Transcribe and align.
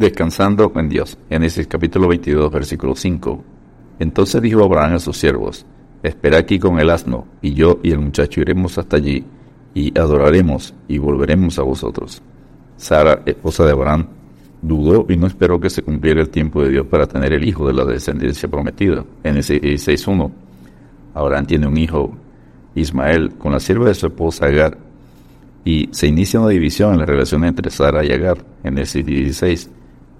Descansando 0.00 0.72
en 0.76 0.88
Dios. 0.88 1.18
Génesis 1.28 1.66
capítulo 1.66 2.08
22, 2.08 2.50
versículo 2.50 2.96
5. 2.96 3.44
Entonces 3.98 4.40
dijo 4.40 4.64
Abraham 4.64 4.94
a 4.94 4.98
sus 4.98 5.18
siervos, 5.18 5.66
espera 6.02 6.38
aquí 6.38 6.58
con 6.58 6.80
el 6.80 6.88
asno, 6.88 7.26
y 7.42 7.52
yo 7.52 7.80
y 7.82 7.90
el 7.90 7.98
muchacho 7.98 8.40
iremos 8.40 8.78
hasta 8.78 8.96
allí, 8.96 9.26
y 9.74 9.98
adoraremos, 9.98 10.72
y 10.88 10.96
volveremos 10.96 11.58
a 11.58 11.64
vosotros. 11.64 12.22
Sara, 12.78 13.20
esposa 13.26 13.66
de 13.66 13.72
Abraham, 13.72 14.06
dudó 14.62 15.04
y 15.06 15.18
no 15.18 15.26
esperó 15.26 15.60
que 15.60 15.68
se 15.68 15.82
cumpliera 15.82 16.22
el 16.22 16.30
tiempo 16.30 16.62
de 16.62 16.70
Dios 16.70 16.86
para 16.86 17.06
tener 17.06 17.34
el 17.34 17.46
hijo 17.46 17.66
de 17.66 17.74
la 17.74 17.84
descendencia 17.84 18.48
prometida. 18.48 19.04
Génesis 19.22 19.60
16.1. 19.60 20.30
Abraham 21.12 21.44
tiene 21.44 21.66
un 21.66 21.76
hijo, 21.76 22.16
Ismael, 22.74 23.34
con 23.34 23.52
la 23.52 23.60
sierva 23.60 23.88
de 23.88 23.94
su 23.94 24.06
esposa 24.06 24.46
Agar, 24.46 24.78
y 25.62 25.90
se 25.92 26.06
inicia 26.06 26.40
una 26.40 26.48
división 26.48 26.94
en 26.94 27.00
la 27.00 27.04
relación 27.04 27.44
entre 27.44 27.68
Sara 27.68 28.02
y 28.02 28.10
Agar, 28.12 28.38
el 28.64 28.74
16, 28.76 29.70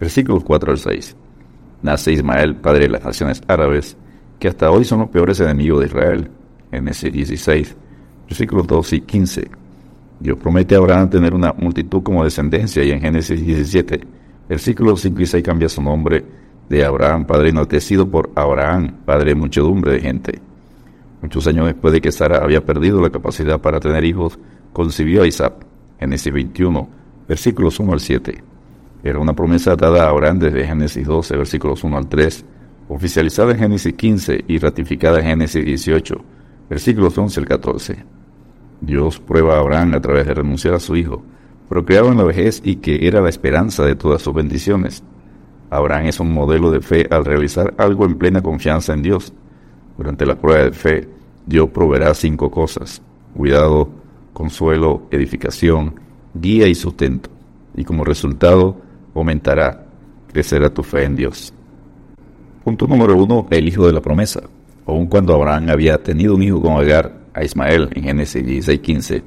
versículos 0.00 0.42
4 0.42 0.72
al 0.72 0.78
6. 0.78 1.16
Nace 1.82 2.12
Ismael, 2.12 2.56
padre 2.56 2.80
de 2.80 2.88
las 2.88 3.04
naciones 3.04 3.42
árabes, 3.46 3.96
que 4.38 4.48
hasta 4.48 4.70
hoy 4.70 4.84
son 4.84 5.00
los 5.00 5.10
peores 5.10 5.38
enemigos 5.40 5.80
de 5.80 5.86
Israel, 5.86 6.30
ese 6.72 7.10
16, 7.10 7.76
versículos 8.26 8.66
2 8.66 8.92
y 8.94 9.00
15. 9.02 9.50
Dios 10.18 10.38
promete 10.38 10.74
a 10.74 10.78
Abraham 10.78 11.10
tener 11.10 11.34
una 11.34 11.52
multitud 11.52 12.02
como 12.02 12.24
descendencia 12.24 12.82
y 12.82 12.90
en 12.90 13.00
Génesis 13.00 13.44
17, 13.44 14.00
versículos 14.48 15.00
5 15.02 15.20
y 15.20 15.26
6 15.26 15.44
cambia 15.44 15.68
su 15.68 15.82
nombre 15.82 16.24
de 16.68 16.84
Abraham, 16.84 17.26
padre 17.26 17.50
enaltecido 17.50 18.08
por 18.08 18.30
Abraham, 18.34 18.96
padre 19.04 19.30
de 19.30 19.34
muchedumbre 19.34 19.92
de 19.92 20.00
gente. 20.00 20.40
Muchos 21.22 21.46
años 21.46 21.66
después 21.66 21.92
de 21.92 22.00
que 22.00 22.12
Sara 22.12 22.38
había 22.38 22.64
perdido 22.64 23.00
la 23.00 23.10
capacidad 23.10 23.60
para 23.60 23.80
tener 23.80 24.04
hijos, 24.04 24.38
concibió 24.72 25.22
a 25.22 25.26
Isaac, 25.26 25.54
Génesis 25.98 26.32
21, 26.32 26.88
versículos 27.28 27.78
1 27.80 27.92
al 27.92 28.00
7. 28.00 28.42
Era 29.02 29.18
una 29.18 29.34
promesa 29.34 29.76
dada 29.76 30.04
a 30.04 30.10
Abraham 30.10 30.38
desde 30.38 30.66
Génesis 30.66 31.06
12, 31.06 31.36
versículos 31.36 31.82
1 31.84 31.96
al 31.96 32.08
3, 32.08 32.44
oficializada 32.88 33.52
en 33.52 33.58
Génesis 33.58 33.94
15 33.94 34.44
y 34.46 34.58
ratificada 34.58 35.20
en 35.20 35.26
Génesis 35.26 35.64
18, 35.64 36.16
versículos 36.68 37.16
11 37.16 37.40
al 37.40 37.46
14. 37.46 38.04
Dios 38.80 39.18
prueba 39.20 39.56
a 39.56 39.60
Abraham 39.60 39.94
a 39.94 40.00
través 40.00 40.26
de 40.26 40.34
renunciar 40.34 40.74
a 40.74 40.80
su 40.80 40.96
hijo, 40.96 41.22
procreado 41.68 42.10
en 42.10 42.18
la 42.18 42.24
vejez 42.24 42.60
y 42.64 42.76
que 42.76 43.06
era 43.06 43.20
la 43.20 43.28
esperanza 43.28 43.84
de 43.84 43.94
todas 43.94 44.20
sus 44.20 44.34
bendiciones. 44.34 45.02
Abraham 45.70 46.06
es 46.06 46.20
un 46.20 46.32
modelo 46.32 46.70
de 46.70 46.80
fe 46.80 47.06
al 47.10 47.24
realizar 47.24 47.74
algo 47.78 48.04
en 48.04 48.18
plena 48.18 48.42
confianza 48.42 48.92
en 48.92 49.02
Dios. 49.02 49.32
Durante 49.96 50.26
la 50.26 50.36
prueba 50.36 50.64
de 50.64 50.72
fe, 50.72 51.08
Dios 51.46 51.70
proveerá 51.70 52.12
cinco 52.14 52.50
cosas: 52.50 53.00
cuidado, 53.36 53.88
consuelo, 54.32 55.06
edificación, 55.10 55.94
guía 56.34 56.66
y 56.66 56.74
sustento. 56.74 57.30
Y 57.76 57.84
como 57.84 58.04
resultado, 58.04 58.89
aumentará, 59.20 59.86
crecerá 60.32 60.68
tu 60.70 60.82
fe 60.82 61.04
en 61.04 61.16
Dios. 61.16 61.52
Punto 62.64 62.86
número 62.86 63.16
uno, 63.16 63.46
el 63.50 63.68
hijo 63.68 63.86
de 63.86 63.92
la 63.92 64.00
promesa. 64.00 64.42
Aun 64.86 65.06
cuando 65.06 65.34
Abraham 65.34 65.70
había 65.70 66.02
tenido 66.02 66.34
un 66.34 66.42
hijo 66.42 66.60
con 66.60 66.72
Agar, 66.72 67.20
a 67.32 67.44
Ismael, 67.44 67.88
en 67.94 68.02
Génesis 68.02 68.44
16:15, 68.44 69.22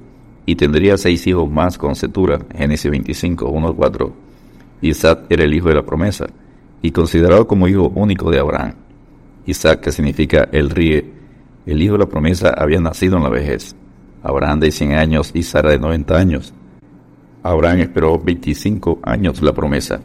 y 0.45 0.55
tendría 0.55 0.97
seis 0.97 1.25
hijos 1.25 1.49
más 1.49 1.77
con 1.77 1.95
Setura, 1.95 2.39
Génesis 2.55 2.91
25, 2.91 3.49
1 3.49 3.67
al 3.67 3.75
4, 3.75 4.13
Isaac 4.81 5.25
era 5.29 5.43
el 5.45 5.53
hijo 5.53 5.69
de 5.69 5.75
la 5.75 5.85
promesa, 5.85 6.27
y 6.81 6.91
considerado 6.91 7.47
como 7.47 7.67
hijo 7.67 7.91
único 7.95 8.29
de 8.29 8.39
Abraham. 8.39 8.73
Isaac, 9.45 9.79
que 9.81 9.91
significa 9.91 10.49
el 10.51 10.69
ríe, 10.69 11.11
el 11.65 11.81
hijo 11.81 11.93
de 11.93 11.99
la 11.99 12.09
promesa, 12.09 12.49
había 12.49 12.81
nacido 12.81 13.17
en 13.17 13.23
la 13.23 13.29
vejez. 13.29 13.75
Abraham 14.21 14.59
de 14.59 14.71
100 14.71 14.93
años 14.93 15.31
y 15.33 15.43
Sara 15.43 15.71
de 15.71 15.79
90 15.79 16.17
años. 16.17 16.53
Abraham 17.43 17.81
esperó 17.81 18.17
25 18.17 18.99
años 19.03 19.41
la 19.41 19.53
promesa. 19.53 20.01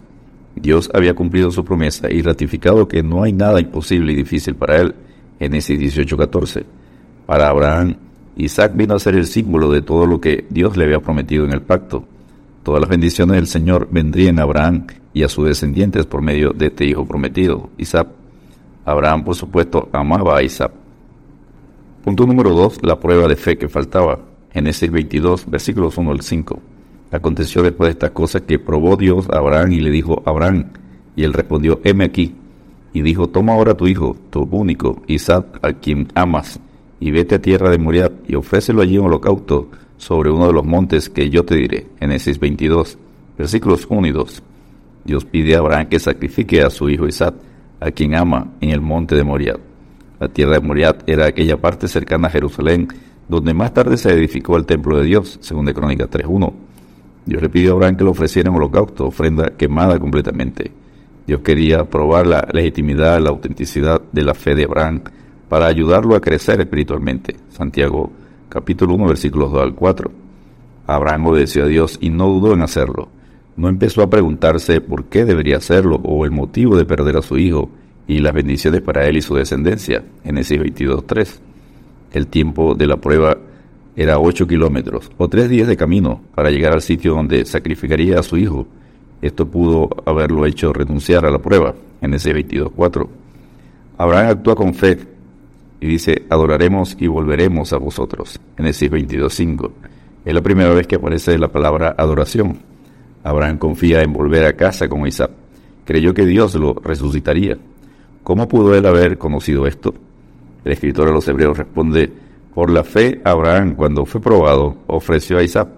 Dios 0.57 0.91
había 0.93 1.15
cumplido 1.15 1.53
su 1.53 1.65
promesa 1.65 2.11
y 2.11 2.21
ratificado 2.21 2.89
que 2.89 3.03
no 3.03 3.23
hay 3.23 3.33
nada 3.33 3.61
imposible 3.61 4.13
y 4.13 4.17
difícil 4.17 4.57
para 4.57 4.79
él. 4.79 4.95
Génesis 5.39 5.79
18:14. 5.79 6.65
Para 7.27 7.49
Abraham, 7.49 7.95
Isaac 8.37 8.73
vino 8.75 8.95
a 8.95 8.99
ser 8.99 9.15
el 9.15 9.27
símbolo 9.27 9.71
de 9.71 9.83
todo 9.83 10.05
lo 10.07 10.21
que 10.21 10.47
Dios 10.51 10.77
le 10.77 10.85
había 10.85 11.01
prometido 11.01 11.45
en 11.45 11.53
el 11.53 11.63
pacto. 11.63 12.05
Todas 12.65 12.81
las 12.81 12.91
bendiciones 12.91 13.37
del 13.37 13.47
Señor 13.47 13.89
vendrían 13.91 14.41
a 14.41 14.43
Abraham 14.43 14.87
y 15.15 15.23
a 15.23 15.29
sus 15.29 15.47
descendientes 15.47 16.07
por 16.07 16.23
medio 16.23 16.53
de 16.53 16.67
este 16.67 16.87
hijo 16.87 17.07
prometido, 17.07 17.71
Isaac. 17.79 18.09
Abraham, 18.85 19.25
por 19.25 19.37
supuesto, 19.37 19.89
amaba 19.93 20.39
a 20.39 20.43
Isaac. 20.43 20.73
Punto 22.03 22.27
número 22.27 22.51
2. 22.51 22.83
La 22.83 22.99
prueba 22.99 23.29
de 23.29 23.37
fe 23.37 23.57
que 23.59 23.69
faltaba. 23.69 24.19
Génesis 24.51 24.91
22, 24.91 25.49
versículos 25.49 25.99
1 25.99 26.11
al 26.11 26.23
5. 26.23 26.63
Aconteció 27.11 27.63
después 27.63 27.89
de 27.89 27.93
estas 27.93 28.11
cosas 28.11 28.43
que 28.43 28.59
probó 28.59 28.97
Dios 28.97 29.29
a 29.31 29.39
Abraham 29.39 29.73
y 29.73 29.81
le 29.81 29.91
dijo, 29.91 30.23
Abraham, 30.27 30.67
y 31.17 31.25
él 31.25 31.33
respondió, 31.33 31.81
heme 31.85 32.05
aquí. 32.05 32.35
Y 32.93 33.03
dijo, 33.03 33.29
toma 33.29 33.55
ahora 33.55 33.75
tu 33.75 33.87
hijo, 33.87 34.17
tu 34.31 34.43
único, 34.43 35.03
Isaac, 35.07 35.59
a 35.63 35.73
quien 35.73 36.09
amas, 36.15 36.61
y 37.01 37.11
vete 37.11 37.37
a 37.37 37.43
tierra 37.43 37.71
de 37.71 37.79
Moriah, 37.79 38.11
y 38.27 38.35
ofrécelo 38.35 38.83
allí 38.83 38.97
en 38.97 39.03
holocausto 39.03 39.69
sobre 39.97 40.31
uno 40.31 40.47
de 40.47 40.53
los 40.53 40.65
montes 40.65 41.09
que 41.09 41.31
yo 41.31 41.45
te 41.45 41.57
diré. 41.57 41.87
Génesis 41.99 42.39
22, 42.39 42.99
versículos 43.37 43.87
1 43.89 44.07
y 44.07 44.13
2. 44.13 44.43
Dios 45.05 45.25
pide 45.25 45.55
a 45.55 45.59
Abraham 45.59 45.89
que 45.89 45.99
sacrifique 45.99 46.63
a 46.63 46.71
su 46.71 46.91
hijo 46.91 47.07
Isaac, 47.07 47.35
a 47.81 47.91
quien 47.91 48.15
ama, 48.15 48.53
en 48.61 48.71
el 48.71 48.81
monte 48.81 49.15
de 49.15 49.25
Moriah. 49.25 49.57
La 50.21 50.29
tierra 50.29 50.55
de 50.55 50.61
Moriah 50.61 50.99
era 51.07 51.27
aquella 51.27 51.57
parte 51.57 51.89
cercana 51.89 52.29
a 52.29 52.31
Jerusalén, 52.31 52.89
donde 53.29 53.55
más 53.55 53.73
tarde 53.73 53.97
se 53.97 54.11
edificó 54.11 54.57
el 54.57 54.67
templo 54.67 54.99
de 54.99 55.05
Dios, 55.05 55.39
según 55.41 55.65
de 55.65 55.75
Crónica 55.75 56.09
3.1. 56.09 56.68
Dios 57.29 57.43
le 57.43 57.51
pidió 57.51 57.73
a 57.73 57.75
Abraham 57.75 57.97
que 57.97 58.05
lo 58.05 58.13
ofreciera 58.13 58.49
en 58.49 58.57
holocausto, 58.57 59.07
ofrenda 59.07 59.51
quemada 59.51 59.99
completamente. 59.99 60.73
Dios 61.27 61.43
quería 61.43 61.85
probar 61.85 62.27
la 62.27 62.49
legitimidad, 62.55 63.21
la 63.21 63.29
autenticidad 63.29 64.01
de 64.11 64.23
la 64.23 64.33
fe 64.33 64.55
de 64.55 64.65
Abraham 64.65 65.03
para 65.47 65.67
ayudarlo 65.67 66.17
a 66.17 66.23
crecer 66.23 66.59
espiritualmente. 66.59 67.37
Santiago 67.51 68.11
capítulo 68.49 68.95
1 68.95 69.09
versículos 69.09 69.53
2 69.53 69.63
al 69.63 69.75
4. 69.75 70.11
Abraham 70.87 71.27
obedeció 71.27 71.65
a 71.65 71.67
Dios 71.67 71.99
y 72.01 72.09
no 72.09 72.29
dudó 72.29 72.55
en 72.55 72.63
hacerlo. 72.63 73.11
No 73.59 73.69
empezó 73.69 74.03
a 74.03 74.09
preguntarse 74.09 74.81
por 74.81 75.05
qué 75.05 75.27
debería 75.27 75.59
hacerlo 75.59 76.01
o 76.03 76.25
el 76.25 76.31
motivo 76.31 76.79
de 76.79 76.87
perder 76.87 77.19
a 77.19 77.23
su 77.23 77.37
hijo 77.37 77.69
y 78.07 78.21
las 78.21 78.33
bendiciones 78.33 78.81
para 78.81 79.07
él 79.07 79.19
y 79.19 79.21
su 79.21 79.35
descendencia. 79.35 80.03
Génesis 80.25 80.59
22.3. 80.59 81.41
El 82.15 82.27
tiempo 82.29 82.75
de 82.75 82.87
la 82.87 82.97
prueba 82.97 83.37
era 83.99 84.21
ocho 84.21 84.47
kilómetros 84.47 85.11
o 85.19 85.29
tres 85.29 85.51
días 85.51 85.67
de 85.67 85.77
camino 85.77 86.21
para 86.33 86.53
llegar 86.53 86.73
al 86.73 86.83
sitio 86.83 87.15
donde 87.15 87.45
sacrificaría 87.45 88.21
a 88.21 88.23
su 88.23 88.37
hijo. 88.37 88.65
Esto 89.21 89.49
pudo 89.49 89.91
haberlo 90.07 90.47
hecho 90.47 90.73
renunciar 90.73 91.27
a 91.27 91.31
la 91.33 91.41
prueba, 91.41 91.75
en 92.01 92.15
ese 92.15 92.33
22.4. 92.33 93.09
Abraham 93.99 94.29
actúa 94.29 94.55
con 94.55 94.73
fe 94.73 94.99
y 95.81 95.89
dice, 95.89 96.23
adoraremos 96.31 96.97
y 97.01 97.09
volveremos 97.09 97.73
a 97.73 97.79
vosotros, 97.79 98.39
en 98.57 98.67
ese 98.67 98.89
22.5. 98.89 99.71
Es 100.25 100.33
la 100.33 100.43
primera 100.43 100.73
vez 100.73 100.87
que 100.87 100.95
aparece 100.95 101.37
la 101.37 101.49
palabra 101.49 101.97
adoración. 101.99 102.57
Abraham 103.25 103.59
confía 103.59 104.03
en 104.03 104.13
volver 104.13 104.45
a 104.45 104.53
casa 104.53 104.89
con 104.89 105.09
Isaac. 105.09 105.33
Creyó 105.85 106.15
que 106.15 106.25
Dios 106.25 106.55
lo 106.55 106.75
resucitaría. 106.75 107.59
¿Cómo 108.23 108.47
pudo 108.47 108.77
él 108.77 108.87
haber 108.87 109.19
conocido 109.19 109.67
esto? 109.67 109.93
El 110.65 110.71
escritor 110.71 111.09
de 111.09 111.15
los 111.15 111.27
Hebreos 111.27 111.59
responde, 111.59 112.28
por 112.55 112.71
la 112.71 112.85
fe, 112.85 113.21
Abraham, 113.25 113.75
cuando 113.75 114.05
fue 114.05 114.21
probado, 114.21 114.77
ofreció 114.87 115.39
a 115.39 115.43
Isaac, 115.43 115.69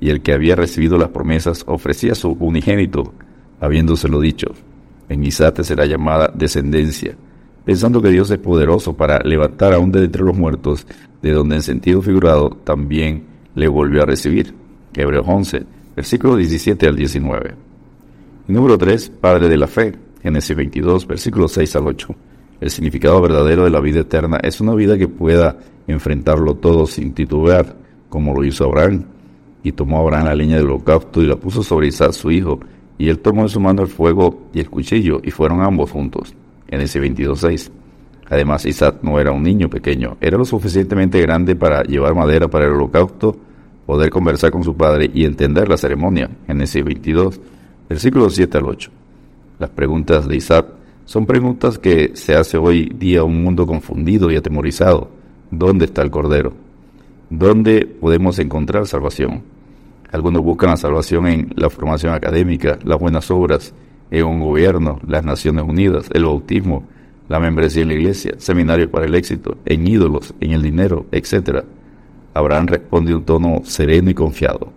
y 0.00 0.10
el 0.10 0.22
que 0.22 0.32
había 0.32 0.56
recibido 0.56 0.98
las 0.98 1.10
promesas 1.10 1.64
ofrecía 1.66 2.14
su 2.14 2.32
unigénito, 2.32 3.12
habiéndoselo 3.60 4.20
dicho. 4.20 4.48
En 5.08 5.24
Isaac 5.24 5.62
será 5.62 5.86
llamada 5.86 6.30
descendencia, 6.34 7.16
pensando 7.64 8.02
que 8.02 8.10
Dios 8.10 8.30
es 8.30 8.38
poderoso 8.38 8.96
para 8.96 9.20
levantar 9.20 9.72
aún 9.72 9.92
de 9.92 10.04
entre 10.04 10.22
los 10.22 10.36
muertos, 10.36 10.86
de 11.22 11.32
donde 11.32 11.56
en 11.56 11.62
sentido 11.62 12.02
figurado 12.02 12.50
también 12.50 13.24
le 13.54 13.68
volvió 13.68 14.02
a 14.02 14.06
recibir. 14.06 14.54
Hebreos 14.94 15.26
11, 15.28 15.64
versículo 15.94 16.36
17 16.36 16.86
al 16.86 16.96
19. 16.96 17.54
número 18.48 18.78
3, 18.78 19.10
Padre 19.20 19.48
de 19.48 19.56
la 19.56 19.66
Fe, 19.66 19.94
Génesis 20.22 20.56
22, 20.56 21.06
versículos 21.06 21.52
6 21.52 21.76
al 21.76 21.86
8. 21.88 22.14
El 22.60 22.70
significado 22.70 23.20
verdadero 23.20 23.64
de 23.64 23.70
la 23.70 23.80
vida 23.80 24.00
eterna 24.00 24.38
es 24.42 24.60
una 24.60 24.74
vida 24.74 24.96
que 24.96 25.08
pueda 25.08 25.58
enfrentarlo 25.86 26.54
todo 26.54 26.86
sin 26.86 27.12
titubear, 27.12 27.76
como 28.08 28.34
lo 28.34 28.44
hizo 28.44 28.64
Abraham. 28.64 29.04
Y 29.62 29.72
tomó 29.72 30.00
Abraham 30.00 30.26
la 30.26 30.34
leña 30.34 30.56
del 30.56 30.66
holocausto 30.66 31.22
y 31.22 31.26
la 31.26 31.36
puso 31.36 31.62
sobre 31.62 31.88
Isaac 31.88 32.12
su 32.12 32.30
hijo, 32.30 32.60
y 32.98 33.08
él 33.08 33.18
tomó 33.18 33.42
en 33.42 33.48
su 33.48 33.60
mano 33.60 33.82
el 33.82 33.88
fuego 33.88 34.48
y 34.52 34.60
el 34.60 34.70
cuchillo, 34.70 35.20
y 35.22 35.30
fueron 35.30 35.60
ambos 35.62 35.90
juntos. 35.90 36.34
En 36.68 36.80
ese 36.80 37.00
22.6. 37.00 37.70
Además, 38.28 38.66
Isaac 38.66 38.96
no 39.02 39.20
era 39.20 39.32
un 39.32 39.42
niño 39.42 39.70
pequeño, 39.70 40.16
era 40.20 40.36
lo 40.36 40.44
suficientemente 40.44 41.20
grande 41.20 41.54
para 41.54 41.82
llevar 41.82 42.14
madera 42.14 42.48
para 42.48 42.64
el 42.64 42.72
holocausto, 42.72 43.36
poder 43.86 44.10
conversar 44.10 44.50
con 44.50 44.64
su 44.64 44.76
padre 44.76 45.10
y 45.14 45.24
entender 45.24 45.68
la 45.68 45.76
ceremonia. 45.76 46.28
Ese 46.48 46.82
22, 46.82 47.40
versículos 47.88 48.34
7 48.34 48.58
al 48.58 48.66
8. 48.66 48.90
Las 49.60 49.70
preguntas 49.70 50.26
de 50.26 50.36
Isaac 50.36 50.66
son 51.04 51.24
preguntas 51.24 51.78
que 51.78 52.10
se 52.14 52.34
hace 52.34 52.58
hoy 52.58 52.92
día 52.98 53.22
un 53.22 53.44
mundo 53.44 53.64
confundido 53.64 54.30
y 54.30 54.36
atemorizado. 54.36 55.08
¿Dónde 55.50 55.84
está 55.84 56.02
el 56.02 56.10
Cordero? 56.10 56.52
¿Dónde 57.30 57.86
podemos 57.86 58.38
encontrar 58.38 58.86
salvación? 58.86 59.42
Algunos 60.10 60.42
buscan 60.42 60.70
la 60.70 60.76
salvación 60.76 61.26
en 61.26 61.52
la 61.56 61.70
formación 61.70 62.14
académica, 62.14 62.78
las 62.84 62.98
buenas 62.98 63.30
obras, 63.30 63.72
en 64.10 64.24
un 64.24 64.40
gobierno, 64.40 65.00
las 65.06 65.24
Naciones 65.24 65.64
Unidas, 65.64 66.08
el 66.12 66.24
bautismo, 66.24 66.84
la 67.28 67.40
membresía 67.40 67.82
en 67.82 67.88
la 67.88 67.94
iglesia, 67.94 68.34
seminario 68.38 68.90
para 68.90 69.06
el 69.06 69.14
éxito, 69.14 69.56
en 69.64 69.86
ídolos, 69.86 70.34
en 70.40 70.52
el 70.52 70.62
dinero, 70.62 71.06
etc. 71.12 71.64
Abraham 72.34 72.66
responde 72.66 73.14
un 73.14 73.24
tono 73.24 73.60
sereno 73.64 74.10
y 74.10 74.14
confiado. 74.14 74.72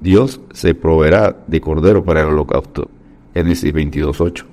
Dios 0.00 0.40
se 0.52 0.74
proveerá 0.74 1.36
de 1.46 1.60
cordero 1.60 2.04
para 2.04 2.22
el 2.22 2.28
holocausto. 2.28 2.88
Génesis 3.34 3.72
22.8. 3.72 4.44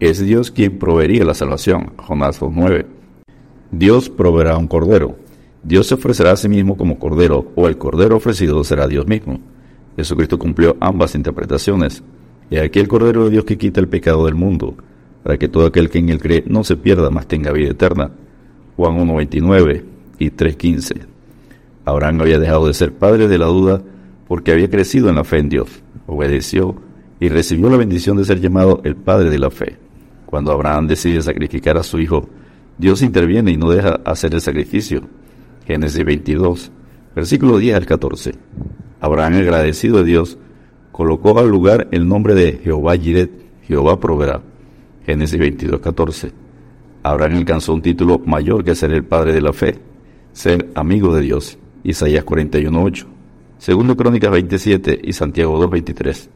Es 0.00 0.20
Dios 0.20 0.50
quien 0.50 0.78
proveería 0.78 1.24
la 1.24 1.34
salvación. 1.34 1.92
Jonás 1.96 2.40
2.9. 2.40 2.86
Dios 3.78 4.08
proveerá 4.08 4.56
un 4.56 4.68
cordero. 4.68 5.16
Dios 5.62 5.88
se 5.88 5.94
ofrecerá 5.94 6.32
a 6.32 6.36
sí 6.36 6.48
mismo 6.48 6.76
como 6.76 6.98
cordero, 6.98 7.50
o 7.56 7.66
el 7.66 7.76
cordero 7.76 8.16
ofrecido 8.16 8.62
será 8.62 8.86
Dios 8.86 9.06
mismo. 9.06 9.40
Jesucristo 9.96 10.38
cumplió 10.38 10.76
ambas 10.80 11.14
interpretaciones. 11.14 12.02
Y 12.50 12.58
aquí 12.58 12.78
el 12.78 12.88
cordero 12.88 13.24
de 13.24 13.30
Dios 13.30 13.44
que 13.44 13.58
quita 13.58 13.80
el 13.80 13.88
pecado 13.88 14.26
del 14.26 14.34
mundo 14.34 14.76
para 15.24 15.38
que 15.38 15.48
todo 15.48 15.66
aquel 15.66 15.88
que 15.88 15.98
en 15.98 16.10
él 16.10 16.20
cree 16.20 16.44
no 16.46 16.62
se 16.62 16.76
pierda, 16.76 17.10
mas 17.10 17.26
tenga 17.26 17.50
vida 17.50 17.70
eterna. 17.70 18.10
Juan 18.76 18.98
1.29 18.98 19.82
y 20.18 20.30
3.15. 20.30 21.06
Abraham 21.86 22.20
había 22.20 22.38
dejado 22.38 22.66
de 22.66 22.74
ser 22.74 22.92
padre 22.92 23.26
de 23.26 23.38
la 23.38 23.46
duda 23.46 23.80
porque 24.28 24.52
había 24.52 24.70
crecido 24.70 25.08
en 25.08 25.16
la 25.16 25.24
fe 25.24 25.38
en 25.38 25.48
Dios, 25.48 25.82
obedeció 26.06 26.76
y 27.18 27.28
recibió 27.28 27.70
la 27.70 27.78
bendición 27.78 28.18
de 28.18 28.24
ser 28.24 28.40
llamado 28.40 28.82
el 28.84 28.96
padre 28.96 29.30
de 29.30 29.38
la 29.38 29.50
fe. 29.50 29.76
Cuando 30.26 30.52
Abraham 30.52 30.86
decide 30.86 31.22
sacrificar 31.22 31.78
a 31.78 31.82
su 31.82 31.98
hijo, 31.98 32.28
Dios 32.78 33.02
interviene 33.02 33.52
y 33.52 33.56
no 33.56 33.70
deja 33.70 34.00
hacer 34.04 34.34
el 34.34 34.40
sacrificio. 34.40 35.02
Génesis 35.66 36.04
22, 36.04 36.72
versículo 37.14 37.58
10 37.58 37.76
al 37.76 37.86
14. 37.86 38.32
Abraham, 39.00 39.34
agradecido 39.34 39.98
a 39.98 40.02
Dios, 40.02 40.38
colocó 40.92 41.38
al 41.38 41.48
lugar 41.48 41.88
el 41.92 42.08
nombre 42.08 42.34
de 42.34 42.60
Jehová 42.62 42.96
Jiret, 42.96 43.30
Jehová 43.66 44.00
proveerá. 44.00 44.42
Génesis 45.06 45.38
22, 45.38 45.80
14. 45.80 46.32
Abraham 47.02 47.36
alcanzó 47.36 47.74
un 47.74 47.82
título 47.82 48.18
mayor 48.18 48.64
que 48.64 48.74
ser 48.74 48.92
el 48.92 49.04
padre 49.04 49.32
de 49.32 49.42
la 49.42 49.52
fe, 49.52 49.78
ser 50.32 50.70
amigo 50.74 51.14
de 51.14 51.22
Dios. 51.22 51.58
Isaías 51.82 52.24
41, 52.24 52.82
8. 52.82 53.06
Segundo 53.58 53.96
Crónicas 53.96 54.30
27 54.30 55.00
y 55.04 55.12
Santiago 55.12 55.58
2, 55.58 55.70
23. 55.70 56.30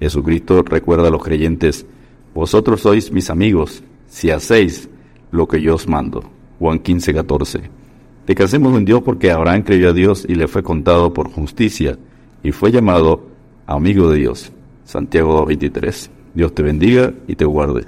Jesucristo 0.00 0.62
recuerda 0.62 1.08
a 1.08 1.10
los 1.10 1.22
creyentes, 1.22 1.86
vosotros 2.34 2.82
sois 2.82 3.10
mis 3.12 3.30
amigos, 3.30 3.82
si 4.06 4.30
hacéis 4.30 4.88
lo 5.30 5.46
que 5.46 5.60
yo 5.60 5.74
os 5.74 5.88
mando. 5.88 6.24
Juan 6.58 6.78
15, 6.78 7.14
14. 7.14 7.60
Descansemos 8.26 8.76
en 8.76 8.84
Dios 8.84 9.02
porque 9.02 9.30
Abraham 9.30 9.62
creyó 9.62 9.90
a 9.90 9.92
Dios 9.92 10.24
y 10.28 10.34
le 10.34 10.48
fue 10.48 10.62
contado 10.62 11.12
por 11.12 11.30
justicia 11.30 11.98
y 12.42 12.52
fue 12.52 12.72
llamado 12.72 13.26
amigo 13.66 14.10
de 14.10 14.18
Dios. 14.18 14.52
Santiago 14.84 15.34
2, 15.34 15.46
23. 15.46 16.10
Dios 16.34 16.54
te 16.54 16.62
bendiga 16.62 17.12
y 17.26 17.36
te 17.36 17.44
guarde. 17.44 17.86